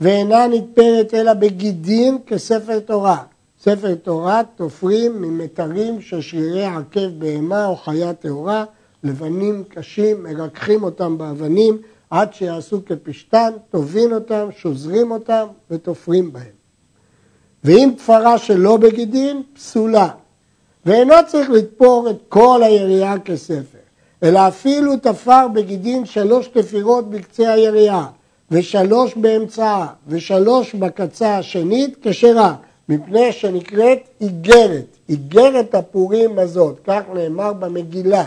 ואינה 0.02 0.48
נתפרת 0.48 1.14
אלא 1.14 1.34
בגידין 1.34 2.18
כספר 2.28 2.80
תורה. 2.80 3.24
ספר 3.62 3.96
תורה 3.96 4.42
תופרים 4.56 5.22
ממתרים 5.22 6.02
של 6.02 6.22
שרירי 6.22 6.66
עקב 6.66 7.08
בהמה 7.18 7.66
או 7.66 7.76
חיה 7.76 8.14
טהורה, 8.14 8.66
לבנים 9.04 9.64
קשים, 9.70 10.24
מרככים 10.24 10.84
אותם 10.84 11.18
באבנים 11.18 11.78
עד 12.10 12.34
שיעשו 12.34 12.82
כפשתן, 12.86 13.50
טובין 13.70 14.14
אותם, 14.14 14.48
שוזרים 14.58 15.12
אותם 15.12 15.48
ותופרים 15.72 16.34
בהם. 16.34 16.58
ואם 17.64 17.90
תפרה 17.98 18.38
שלא 18.38 18.78
בגידין, 18.78 19.42
פסולה. 19.54 20.10
ואינו 20.88 21.14
צריך 21.28 21.50
לתפור 21.50 22.10
את 22.10 22.16
כל 22.30 22.62
היריעה 22.64 23.20
כספר, 23.20 23.78
אלא 24.24 24.48
אפילו 24.48 24.98
תפר 24.98 25.48
בגידין 25.54 26.06
שלוש 26.06 26.48
תפירות 26.48 27.10
בקצה 27.10 27.52
היריעה, 27.52 28.08
ושלוש 28.52 29.14
באמצעה, 29.16 29.88
ושלוש 30.08 30.76
בקצה 30.76 31.38
השנית, 31.38 31.98
כשרה, 32.02 32.56
מפני 32.90 33.32
שנקראת 33.32 34.00
איגרת, 34.22 34.98
איגרת 35.10 35.76
הפורים 35.76 36.40
הזאת, 36.40 36.80
כך 36.84 37.02
נאמר 37.14 37.54
במגילה. 37.54 38.26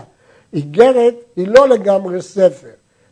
איגרת 0.52 1.14
היא 1.36 1.48
לא 1.48 1.68
לגמרי 1.68 2.22
ספר, 2.22 2.70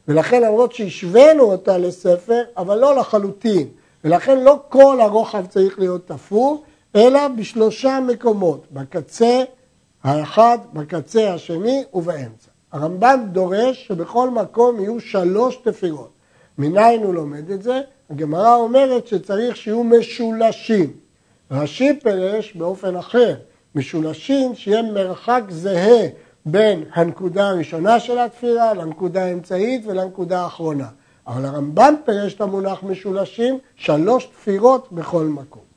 ולכן 0.08 0.42
למרות 0.42 0.72
שהשווינו 0.72 1.42
אותה 1.42 1.78
לספר, 1.78 2.42
אבל 2.56 2.78
לא 2.78 2.96
לחלוטין, 2.96 3.68
ולכן 4.04 4.40
לא 4.40 4.58
כל 4.68 5.00
הרוחב 5.00 5.46
צריך 5.46 5.78
להיות 5.78 6.08
תפור, 6.08 6.62
אלא 6.98 7.28
בשלושה 7.28 7.98
מקומות, 8.06 8.66
בקצה 8.72 9.42
האחד, 10.02 10.58
בקצה 10.72 11.34
השני 11.34 11.84
ובאמצע. 11.94 12.50
הרמב"ם 12.72 13.20
דורש 13.32 13.86
שבכל 13.86 14.30
מקום 14.30 14.80
יהיו 14.80 15.00
שלוש 15.00 15.56
תפירות. 15.56 16.10
מניין 16.58 17.02
הוא 17.02 17.14
לומד 17.14 17.50
את 17.50 17.62
זה? 17.62 17.80
הגמרא 18.10 18.54
אומרת 18.54 19.06
שצריך 19.06 19.56
שיהיו 19.56 19.84
משולשים. 19.84 20.92
רש"י 21.50 21.98
פירש 22.02 22.54
באופן 22.54 22.96
אחר, 22.96 23.34
משולשים 23.74 24.54
שיהיה 24.54 24.82
מרחק 24.82 25.42
זהה 25.48 26.08
בין 26.46 26.84
הנקודה 26.92 27.48
הראשונה 27.48 28.00
של 28.00 28.18
התפירה 28.18 28.74
לנקודה 28.74 29.24
האמצעית 29.24 29.86
ולנקודה 29.86 30.40
האחרונה. 30.40 30.88
אבל 31.26 31.44
הרמב"ם 31.44 31.94
פירש 32.04 32.34
את 32.34 32.40
המונח 32.40 32.82
משולשים 32.82 33.58
שלוש 33.76 34.24
תפירות 34.24 34.92
בכל 34.92 35.24
מקום. 35.24 35.67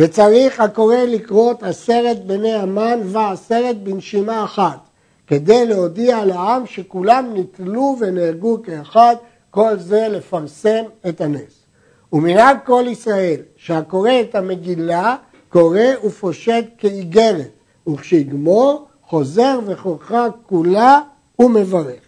וצריך 0.00 0.60
הקורא 0.60 0.96
לקרות 0.96 1.62
עשרת 1.62 2.26
בני 2.26 2.52
המן 2.52 2.98
ועשרת 3.04 3.82
בנשימה 3.82 4.44
אחת, 4.44 4.78
כדי 5.26 5.66
להודיע 5.66 6.24
לעם 6.24 6.66
שכולם 6.66 7.30
נתלו 7.34 7.96
ונהרגו 8.00 8.58
כאחד, 8.62 9.16
כל 9.50 9.78
זה 9.78 10.08
לפרסם 10.08 10.84
את 11.08 11.20
הנס. 11.20 11.64
ומנהג 12.12 12.56
כל 12.64 12.84
ישראל, 12.88 13.40
שהקורא 13.56 14.10
את 14.20 14.34
המגילה, 14.34 15.16
קורא 15.48 16.06
ופושט 16.06 16.64
כאיגרת, 16.78 17.50
וכשיגמור, 17.88 18.86
חוזר 19.08 19.58
וחוכרה 19.66 20.26
כולה 20.46 21.00
ומברך. 21.38 22.00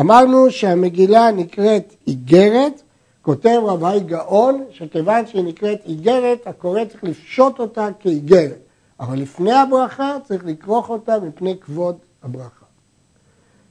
אמרנו 0.00 0.50
שהמגילה 0.50 1.30
נקראת 1.30 1.94
איגרת, 2.06 2.82
כותב 3.22 3.60
רבי 3.64 4.00
גאון 4.00 4.64
שכיוון 4.70 5.26
שהיא 5.26 5.44
נקראת 5.44 5.80
איגרת, 5.86 6.46
הקורא 6.46 6.84
צריך 6.84 7.04
לפשוט 7.04 7.58
אותה 7.58 7.88
כאיגרת. 8.00 8.58
אבל 9.00 9.18
לפני 9.18 9.52
הברכה 9.52 10.16
צריך 10.24 10.44
לכרוך 10.44 10.90
אותה 10.90 11.20
מפני 11.20 11.56
כבוד 11.60 11.96
הברכה. 12.22 12.66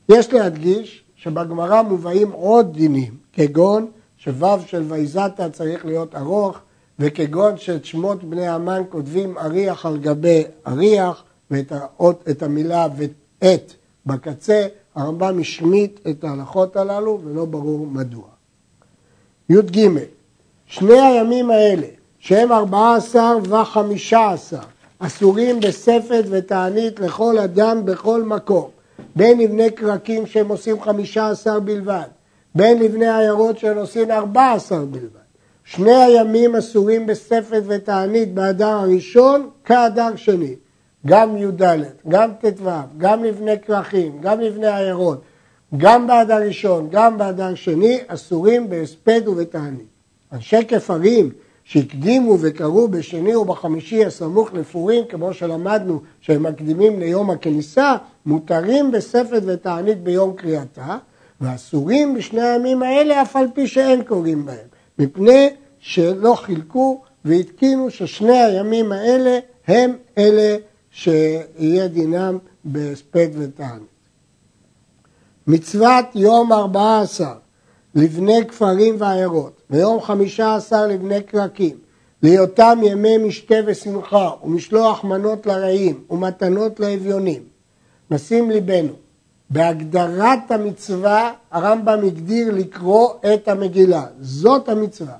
יש 0.10 0.34
להדגיש 0.34 1.04
שבגמרא 1.16 1.82
מובאים 1.82 2.32
עוד 2.32 2.74
דינים, 2.74 3.18
כגון 3.34 3.92
שו' 4.18 4.32
של 4.66 4.84
ויזתה 4.88 5.50
צריך 5.50 5.86
להיות 5.86 6.16
ארוך, 6.16 6.60
וכגון 7.00 7.58
שאת 7.58 7.86
שמות 7.86 8.24
בני 8.24 8.48
המן 8.48 8.82
כותבים 8.90 9.38
אריח 9.38 9.86
על 9.86 9.98
גבי 9.98 10.44
אריח, 10.68 11.24
ואת 11.52 11.72
האות, 11.72 12.24
את 12.30 12.44
המילה 12.44 12.88
ואת 12.98 13.74
בקצה, 14.06 14.68
הרמב"ם 14.96 15.40
השמיט 15.40 16.00
את 16.10 16.24
ההלכות 16.24 16.76
הללו 16.76 17.20
ולא 17.24 17.46
ברור 17.46 17.88
מדוע. 17.88 18.31
י"ג 19.52 19.90
שני 20.66 21.00
הימים 21.02 21.52
האלה 21.52 21.88
שהם 22.20 22.52
ארבעה 22.52 22.96
עשר 22.96 23.38
וחמישה 23.50 24.32
עשר 24.32 24.60
אסורים 25.00 25.60
בספת 25.60 26.24
ותענית 26.30 27.00
לכל 27.00 27.38
אדם 27.38 27.86
בכל 27.86 28.24
מקום 28.24 28.70
בין 29.16 29.40
לבני 29.40 29.72
קרקים 29.72 30.26
שהם 30.26 30.48
עושים 30.48 30.82
חמישה 30.82 31.30
עשר 31.30 31.60
בלבד 31.60 32.08
בין 32.56 32.80
לבני 32.80 33.18
עיירות 33.18 33.60
שהם 33.60 33.78
עושים 33.78 34.12
ארבע 34.12 34.52
עשר 34.52 34.86
בלבד. 34.86 35.22
שני 35.64 35.96
הימים 35.96 36.56
אסורים 36.56 37.06
בספת 37.08 37.62
ותענית 37.68 38.34
באדר 38.34 38.68
הראשון 38.68 39.50
כאדר 39.66 40.16
שני 40.16 40.56
גם 41.06 41.38
י"ד, 41.38 41.62
גם 42.08 42.32
ט"ו, 42.42 42.70
גם 42.98 43.24
לבני 43.24 43.60
כרכים, 43.60 44.22
גם 44.22 44.40
לבני 44.40 44.68
עיירות, 44.68 45.22
גם 45.78 46.08
באדר 46.08 46.42
ראשון, 46.48 46.88
גם 46.92 47.18
באדר 47.18 47.56
שני, 47.56 48.00
אסורים 48.08 48.70
בהספד 48.70 49.28
ובתענית. 49.28 49.86
אנשי 50.34 50.66
כפרים 50.68 51.30
שהקדימו 51.64 52.38
וקראו 52.42 52.88
בשני 52.88 53.36
ובחמישי 53.36 54.06
הסמוך 54.06 54.54
לפורים, 54.54 55.04
כמו 55.10 55.34
שלמדנו 55.34 56.02
שהם 56.22 56.44
מקדימים 56.44 57.00
ליום 57.00 57.30
הכניסה, 57.30 57.96
מותרים 58.26 58.92
בספת 58.92 59.42
ותענית 59.46 60.04
ביום 60.04 60.34
קריאתה, 60.34 60.98
ואסורים 61.42 62.14
בשני 62.16 62.42
הימים 62.42 62.84
האלה 62.84 63.22
אף 63.22 63.36
על 63.36 63.48
פי 63.54 63.68
שאין 63.68 64.04
קוראים 64.04 64.46
בהם, 64.46 64.68
מפני 65.00 65.50
שלא 65.80 66.36
חילקו 66.36 67.02
והתקינו 67.26 67.90
ששני 67.90 68.44
הימים 68.44 68.92
האלה 68.92 69.40
הם 69.68 69.94
אלה 70.18 70.58
שיהיה 70.92 71.88
דינם 71.88 72.38
בהספד 72.64 73.28
ותענית. 73.34 73.91
מצוות 75.48 76.06
יום 76.16 76.54
ארבעה 76.54 77.02
עשר 77.02 77.34
לבני 77.96 78.48
כפרים 78.48 78.96
ועיירות, 79.00 79.62
ויום 79.70 80.02
חמישה 80.02 80.56
עשר 80.56 80.88
לבני 80.88 81.24
קרקים, 81.24 81.78
להיותם 82.24 82.80
ימי 82.84 83.18
משתה 83.18 83.56
ושמחה, 83.66 84.30
ומשלוח 84.44 85.04
מנות 85.04 85.46
לרעים, 85.46 86.04
ומתנות 86.10 86.80
לאביונים. 86.80 87.42
נשים 88.12 88.50
ליבנו, 88.50 88.94
בהגדרת 89.50 90.52
המצווה 90.52 91.32
הרמב"ם 91.52 92.00
הגדיר 92.08 92.54
לקרוא 92.54 93.10
את 93.34 93.48
המגילה, 93.48 94.06
זאת 94.20 94.70
המצווה. 94.70 95.16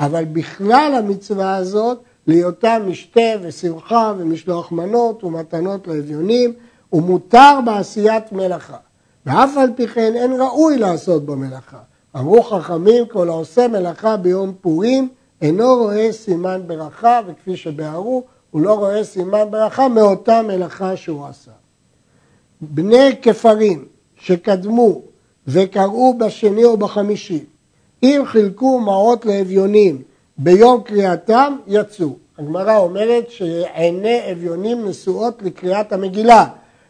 אבל 0.00 0.24
בכלל 0.24 0.94
המצווה 0.98 1.56
הזאת, 1.56 1.98
להיותם 2.26 2.82
משתה 2.86 3.20
ושמחה 3.42 4.12
ומשלוח 4.18 4.72
מנות 4.72 5.24
ומתנות 5.24 5.86
לאביונים, 5.86 6.52
ומותר 6.92 7.58
בעשיית 7.64 8.32
מלאכה. 8.32 8.76
ואף 9.26 9.56
על 9.56 9.70
פי 9.76 9.88
כן 9.88 10.12
אין 10.16 10.40
ראוי 10.40 10.78
לעשות 10.78 11.26
במלאכה. 11.26 11.78
אמרו 12.16 12.42
חכמים, 12.42 13.06
כל 13.06 13.28
העושה 13.28 13.68
מלאכה 13.68 14.16
ביום 14.16 14.52
פורים 14.60 15.08
אינו 15.42 15.76
רואה 15.76 16.12
סימן 16.12 16.62
ברכה, 16.66 17.20
וכפי 17.26 17.56
שבהרו, 17.56 18.22
הוא 18.50 18.60
לא 18.60 18.74
רואה 18.74 19.04
סימן 19.04 19.50
ברכה 19.50 19.88
מאותה 19.88 20.42
מלאכה 20.42 20.96
שהוא 20.96 21.26
עשה. 21.26 21.50
בני 22.60 23.16
כפרים 23.22 23.84
שקדמו 24.16 25.02
וקראו 25.46 26.18
בשני 26.18 26.64
או 26.64 26.76
בחמישי, 26.76 27.44
אם 28.02 28.22
חילקו 28.26 28.80
מעות 28.80 29.26
לאביונים 29.26 30.02
ביום 30.38 30.82
קריאתם, 30.82 31.56
יצאו. 31.66 32.16
הגמרא 32.38 32.76
אומרת 32.76 33.30
שעיני 33.30 34.32
אביונים 34.32 34.88
נשואות 34.88 35.42
לקריאת 35.42 35.92
המגילה, 35.92 36.46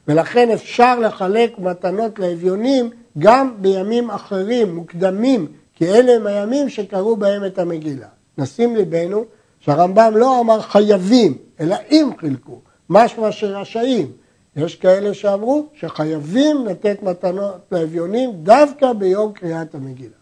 ולכן 0.09 0.51
אפשר 0.51 0.99
לחלק 0.99 1.59
מתנות 1.59 2.19
לאביונים 2.19 2.91
גם 3.19 3.55
בימים 3.59 4.11
אחרים, 4.11 4.75
מוקדמים, 4.75 5.47
כי 5.75 5.87
אלה 5.87 6.13
הם 6.13 6.27
הימים 6.27 6.69
שקראו 6.69 7.17
בהם 7.17 7.45
את 7.45 7.59
המגילה. 7.59 8.07
נשים 8.39 8.77
ליבנו 8.77 9.25
שהרמב"ם 9.61 10.13
לא 10.17 10.41
אמר 10.41 10.61
חייבים, 10.61 11.39
אלא 11.61 11.77
אם 11.91 12.11
חילקו, 12.19 12.61
משמע 12.91 13.33
שרשאים. 13.33 14.13
יש 14.57 14.77
כאלה 14.77 15.15
שאמרו 15.15 15.67
שחייבים 15.75 16.67
לתת 16.67 17.03
מתנות 17.03 17.61
לאביונים 17.73 18.31
דווקא 18.43 18.93
ביום 18.93 19.33
קריאת 19.33 19.75
המגילה. 19.75 20.17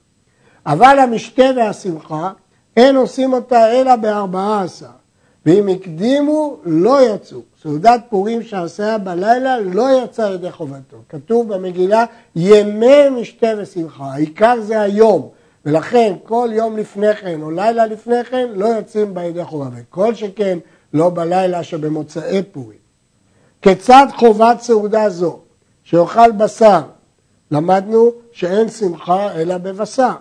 אבל 0.67 0.99
המשתה 0.99 1.45
והשמחה, 1.57 2.33
אין 2.77 2.97
עושים 2.97 3.33
אותה 3.33 3.73
אלא 3.73 3.97
בארבעה 3.97 4.63
עשר. 4.63 5.00
ואם 5.47 5.69
הקדימו, 5.69 6.57
לא 6.65 7.15
יצאו. 7.15 7.41
סעודת 7.63 8.01
פורים 8.11 8.43
שעשה 8.43 8.99
בלילה 8.99 9.61
לא 9.61 10.05
יצא 10.05 10.31
ידי 10.35 10.51
חובתו. 10.53 10.97
כתוב 11.09 11.55
במגילה 11.55 12.05
ימי 12.37 13.09
משתה 13.09 13.47
ושמחה, 13.59 14.05
העיקר 14.05 14.61
זה 14.61 14.81
היום. 14.81 15.29
ולכן 15.67 16.13
כל 16.25 16.49
יום 16.53 16.77
לפני 16.77 17.15
כן 17.15 17.43
או 17.43 17.51
לילה 17.51 17.87
לפני 17.87 18.25
כן 18.25 18.49
לא 18.55 18.67
יוצאים 18.67 19.15
בידי 19.15 19.45
חובה. 19.45 19.69
וכל 19.77 20.15
שכן 20.15 20.59
לא 20.93 21.11
בלילה 21.11 21.63
שבמוצאי 21.63 22.43
פורים. 22.53 22.79
כיצד 23.63 24.07
חובת 24.17 24.61
סעודה 24.61 25.09
זו, 25.09 25.39
שאוכל 25.85 26.33
בשר, 26.33 26.81
למדנו 27.51 28.11
שאין 28.33 28.69
שמחה 28.69 29.33
אלא 29.33 29.59
בבשר. 29.59 30.13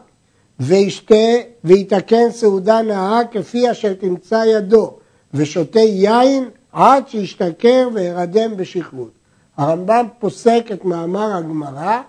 וישתה 0.59 1.15
ויתקן 1.63 2.31
סעודה 2.31 2.81
נאה 2.81 3.19
כפי 3.31 3.71
אשר 3.71 3.93
תמצא 3.93 4.43
ידו, 4.47 4.99
ושותה 5.33 5.79
יין 5.79 6.50
עד 6.72 7.07
שישתכר 7.07 7.89
וירדם 7.94 8.57
בשכרות. 8.57 9.11
הרמב"ם 9.57 10.05
פוסק 10.20 10.65
את 10.74 10.85
מאמר 10.85 11.37
הגמרא 11.37 12.01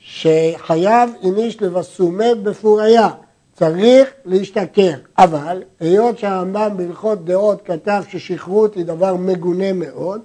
שחייב 0.00 1.10
איניש 1.22 1.62
לבסומי 1.62 2.34
בפוריה, 2.42 3.08
צריך 3.52 4.08
להשתכר, 4.24 4.92
אבל 5.18 5.62
היות 5.80 6.18
שהרמב"ם 6.18 6.76
בהלכות 6.76 7.24
דעות 7.24 7.62
כתב 7.64 8.02
ששכרות 8.08 8.74
היא 8.74 8.84
דבר 8.84 9.16
מגונה 9.16 9.72
מאוד, 9.72 10.20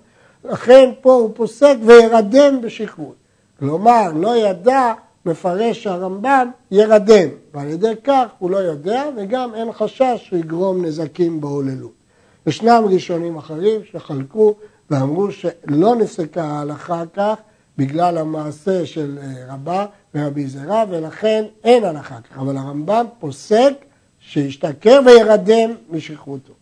לכן 0.46 0.90
פה 1.02 1.14
הוא 1.14 1.30
פוסק 1.36 1.76
וירדם 1.86 2.62
בשכרות. 2.62 3.16
כלומר, 3.60 4.12
לא 4.16 4.36
ידע, 4.36 4.94
מפרש 5.26 5.88
הרמב"ם, 5.88 6.52
ירדם, 6.72 7.30
ועל 7.54 7.68
ידי 7.68 7.94
כך 8.04 8.26
הוא 8.40 8.52
לא 8.52 8.58
יודע 8.58 9.04
וגם 9.18 9.56
אין 9.56 9.72
חשש 9.72 10.24
שהוא 10.26 10.40
יגרום 10.40 10.86
נזקים 10.86 11.42
בהוללות. 11.42 12.03
ישנם 12.48 12.84
ראשונים 12.90 13.38
אחרים 13.38 13.82
שחלקו 13.92 14.56
ואמרו 14.90 15.32
שלא 15.32 15.96
נפסקה 15.96 16.44
ההלכה 16.44 17.04
כך 17.14 17.36
בגלל 17.78 18.18
המעשה 18.18 18.86
של 18.86 19.18
אה, 19.22 19.54
רבה 19.54 19.86
ורבי 20.16 20.48
זרע 20.48 20.84
ולכן 20.90 21.44
אין 21.64 21.84
הלכה 21.84 22.22
כך, 22.22 22.38
אבל 22.38 22.58
הרמב"ם 22.58 23.06
פוסק 23.20 23.74
שישתכר 24.20 25.00
וירדם 25.06 25.76
משכרותו. 25.90 26.54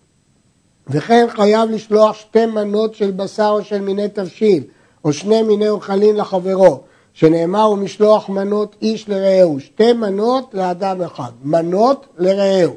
וכן 0.87 1.25
חייב 1.29 1.71
לשלוח 1.71 2.15
שתי 2.15 2.45
מנות 2.45 2.95
של 2.95 3.11
בשר 3.11 3.49
או 3.49 3.63
של 3.63 3.81
מיני 3.81 4.09
תבשיל 4.09 4.63
או 5.03 5.13
שני 5.13 5.41
מיני 5.41 5.69
אוכלים 5.69 6.15
לחברו 6.15 6.81
שנאמר 7.13 7.63
הוא 7.63 7.77
משלוח 7.77 8.29
מנות 8.29 8.75
איש 8.81 9.09
לרעהו, 9.09 9.59
שתי 9.59 9.93
מנות 9.93 10.53
לאדם 10.53 11.01
אחד, 11.01 11.31
מנות 11.43 12.05
לרעהו 12.17 12.75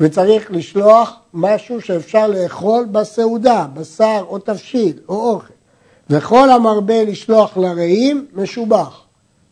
וצריך 0.00 0.50
לשלוח 0.50 1.12
משהו 1.34 1.80
שאפשר 1.80 2.26
לאכול 2.26 2.84
בסעודה, 2.92 3.66
בשר 3.74 4.24
או 4.28 4.38
תבשיל 4.38 4.98
או 5.08 5.30
אוכל. 5.30 5.52
וכל 6.10 6.50
המרבה 6.50 7.04
לשלוח 7.04 7.56
לרעים 7.56 8.26
משובח, 8.34 9.00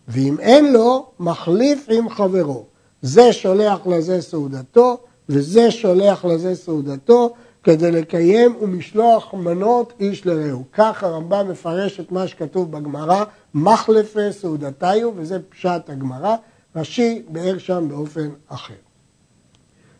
ואם 0.08 0.40
אין 0.40 0.72
לו, 0.72 1.06
מחליף 1.20 1.86
עם 1.90 2.08
חברו. 2.08 2.64
זה 3.02 3.32
שולח 3.32 3.86
לזה 3.86 4.22
סעודתו, 4.22 4.98
וזה 5.28 5.70
שולח 5.70 6.24
לזה 6.24 6.54
סעודתו, 6.54 7.34
כדי 7.62 7.90
לקיים 7.90 8.56
ומשלוח 8.60 9.34
מנות 9.34 9.92
איש 10.00 10.26
לרעהו. 10.26 10.64
כך 10.72 11.04
הרמב"ם 11.04 11.48
מפרש 11.50 12.00
את 12.00 12.12
מה 12.12 12.28
שכתוב 12.28 12.72
בגמרא, 12.72 13.24
מחלפי 13.54 14.32
סעודתיו, 14.32 15.10
וזה 15.16 15.38
פשט 15.48 15.90
הגמרא, 15.90 16.36
רש"י 16.76 17.22
באר 17.28 17.58
שם 17.58 17.88
באופן 17.88 18.28
אחר. 18.48 18.74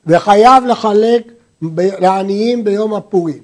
וחייב 0.07 0.65
לחלק 0.65 1.33
לעניים 1.77 2.65
ביום 2.65 2.95
הפורים. 2.95 3.43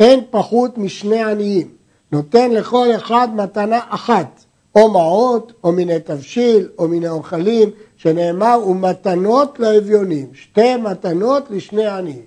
אין 0.00 0.20
פחות 0.30 0.78
משני 0.78 1.24
עניים. 1.24 1.68
נותן 2.12 2.50
לכל 2.50 2.88
אחד 2.96 3.28
מתנה 3.34 3.80
אחת, 3.88 4.44
או 4.74 4.90
מעות, 4.90 5.52
או 5.64 5.72
מיני 5.72 6.00
תבשיל, 6.00 6.68
או 6.78 6.88
מיני 6.88 7.08
אוכלים, 7.08 7.70
שנאמר, 7.96 8.58
ומתנות 8.66 9.60
לאביונים. 9.60 10.26
שתי 10.32 10.76
מתנות 10.76 11.50
לשני 11.50 11.86
עניים. 11.86 12.22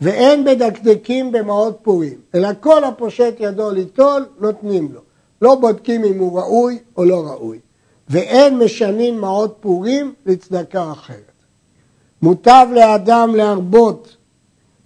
ואין 0.00 0.44
בדקדקים 0.44 1.32
במעות 1.32 1.78
פורים, 1.82 2.18
אלא 2.34 2.48
כל 2.60 2.84
הפושט 2.84 3.34
ידו 3.38 3.70
ליטול, 3.70 4.26
נותנים 4.40 4.88
לו. 4.92 5.00
לא 5.42 5.54
בודקים 5.54 6.04
אם 6.04 6.18
הוא 6.18 6.40
ראוי 6.40 6.78
או 6.96 7.04
לא 7.04 7.26
ראוי. 7.26 7.58
ואין 8.08 8.58
משנים 8.58 9.20
מעות 9.20 9.56
פורים 9.60 10.14
לצדקה 10.26 10.92
אחרת. 10.92 11.33
מוטב 12.24 12.66
לאדם 12.74 13.34
להרבות 13.34 14.16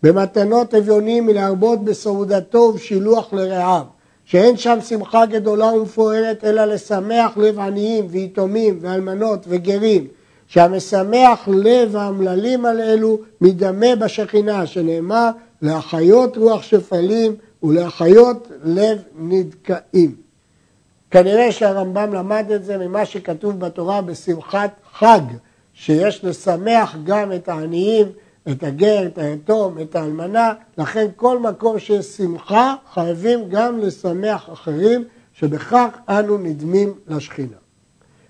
במתנות 0.02 0.74
אביונים 0.74 1.26
מלהרבות 1.26 1.84
בסעודתו 1.84 2.58
ובשילוח 2.58 3.32
לרעיו, 3.32 3.82
שאין 4.24 4.56
שם 4.56 4.78
שמחה 4.80 5.26
גדולה 5.26 5.66
ומפוארת 5.66 6.44
אלא 6.44 6.64
לשמח 6.64 7.36
לב 7.36 7.58
עניים 7.58 8.06
ויתומים 8.10 8.78
ואלמנות 8.80 9.44
וגרים, 9.48 10.06
שהמשמח 10.46 11.48
לב 11.48 11.96
האמללים 11.96 12.66
על 12.66 12.80
אלו 12.80 13.18
מדמה 13.40 13.96
בשכינה, 13.96 14.66
שנאמר 14.66 15.30
להחיות 15.62 16.36
רוח 16.36 16.62
שפלים 16.62 17.34
ולהחיות 17.62 18.48
לב 18.64 18.98
נדכאים. 19.18 20.14
כנראה 21.10 21.52
שהרמב"ם 21.52 22.14
למד 22.14 22.50
את 22.54 22.64
זה 22.64 22.78
ממה 22.78 23.04
שכתוב 23.06 23.60
בתורה 23.60 24.00
בשמחת 24.02 24.70
חג, 24.98 25.20
שיש 25.80 26.24
לשמח 26.24 26.96
גם 27.04 27.32
את 27.32 27.48
העניים, 27.48 28.06
את 28.50 28.62
הגר, 28.62 29.06
את 29.06 29.18
היתום, 29.18 29.78
את 29.80 29.96
האלמנה, 29.96 30.52
לכן 30.78 31.06
כל 31.16 31.38
מקום 31.38 31.78
שיש 31.78 32.06
שמחה 32.06 32.74
חייבים 32.94 33.48
גם 33.48 33.78
לשמח 33.78 34.48
אחרים, 34.52 35.04
שבכך 35.32 35.88
אנו 36.08 36.38
נדמים 36.38 36.94
לשכינה. 37.08 37.56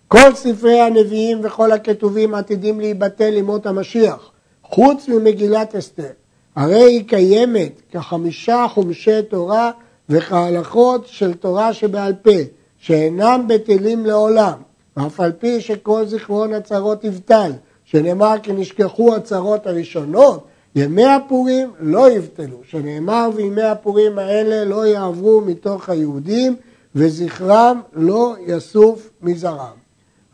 כל 0.08 0.34
ספרי 0.34 0.80
הנביאים 0.80 1.40
וכל 1.42 1.72
הכתובים 1.72 2.34
עתידים 2.34 2.80
להיבטל 2.80 3.30
למות 3.30 3.66
המשיח, 3.66 4.30
חוץ 4.62 5.08
ממגילת 5.08 5.76
אסתר. 5.76 6.10
הרי 6.56 6.82
היא 6.82 7.08
קיימת 7.08 7.82
כחמישה 7.90 8.66
חומשי 8.68 9.22
תורה 9.22 9.70
וכהלכות 10.08 11.06
של 11.06 11.34
תורה 11.34 11.72
שבעל 11.72 12.12
פה, 12.22 12.30
שאינם 12.78 13.44
בטלים 13.48 14.06
לעולם, 14.06 14.67
ואף 14.98 15.20
על 15.20 15.32
פי 15.32 15.60
שכל 15.60 16.06
זיכרון 16.06 16.54
הצהרות 16.54 17.04
יבטל, 17.04 17.52
שנאמר 17.84 18.34
כי 18.42 18.52
נשכחו 18.52 19.16
הצהרות 19.16 19.66
הראשונות, 19.66 20.46
ימי 20.74 21.04
הפורים 21.04 21.72
לא 21.80 22.10
יבטלו, 22.10 22.56
שנאמר 22.64 23.30
וימי 23.34 23.62
הפורים 23.62 24.18
האלה 24.18 24.64
לא 24.64 24.86
יעברו 24.86 25.40
מתוך 25.40 25.88
היהודים 25.88 26.56
וזכרם 26.94 27.80
לא 27.92 28.36
יסוף 28.46 29.10
מזרם. 29.22 29.76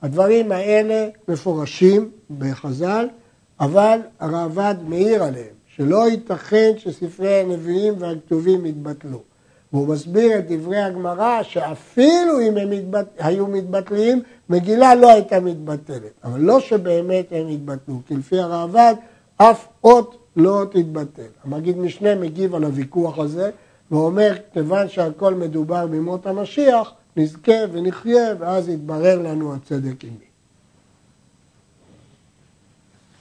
הדברים 0.02 0.52
האלה 0.52 1.08
מפורשים 1.28 2.10
בחז"ל, 2.38 3.08
אבל 3.60 3.98
הרעב"ד 4.20 4.74
מעיר 4.88 5.22
עליהם, 5.22 5.54
שלא 5.76 6.08
ייתכן 6.08 6.72
שספרי 6.76 7.40
הנביאים 7.40 7.94
והכתובים 7.98 8.66
יתבטלו. 8.66 9.33
והוא 9.74 9.88
מסביר 9.88 10.38
את 10.38 10.50
דברי 10.50 10.80
הגמרא 10.80 11.42
שאפילו 11.42 12.40
אם 12.40 12.56
הם 12.56 12.70
מתבט... 12.70 13.06
היו 13.18 13.46
מתבטלים, 13.46 14.22
מגילה 14.48 14.94
לא 14.94 15.10
הייתה 15.10 15.40
מתבטלת. 15.40 16.12
אבל 16.24 16.40
לא 16.40 16.60
שבאמת 16.60 17.26
הם 17.30 17.48
התבטלו, 17.48 17.94
כי 18.06 18.16
לפי 18.16 18.38
הרעב"ד 18.38 18.94
אף 19.36 19.66
אות 19.84 20.16
לא 20.36 20.64
תתבטל. 20.70 21.22
המגיד 21.44 21.78
משנה 21.78 22.14
מגיב 22.14 22.54
על 22.54 22.64
הוויכוח 22.64 23.18
הזה 23.18 23.50
ואומר, 23.90 24.32
כיוון 24.52 24.88
שהכל 24.88 25.34
מדובר 25.34 25.86
במות 25.86 26.26
המשיח, 26.26 26.92
נזכה 27.16 27.58
ונחיה 27.72 28.34
ואז 28.38 28.68
יתברר 28.68 29.22
לנו 29.22 29.54
הצדק 29.54 30.04
עימי. 30.04 30.33